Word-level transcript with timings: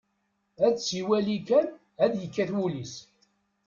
Ad 0.65 0.73
tt-iwali 0.75 1.37
kan, 1.47 1.67
ad 2.03 2.13
yekkat 2.21 2.49
wul-is. 2.55 2.93